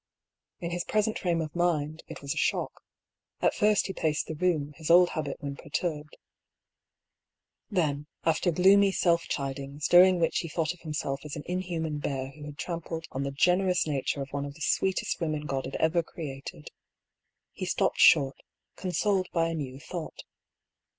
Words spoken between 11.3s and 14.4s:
an inhuman bear who had trampled on the generous nature of